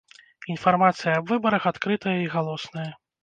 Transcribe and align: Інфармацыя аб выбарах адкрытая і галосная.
Інфармацыя 0.53 1.13
аб 1.19 1.25
выбарах 1.33 1.69
адкрытая 1.73 2.17
і 2.25 2.27
галосная. 2.37 2.89